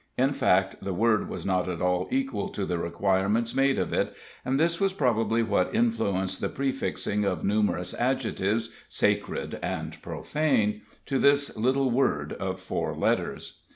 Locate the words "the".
0.83-0.95, 2.65-2.79, 6.41-6.49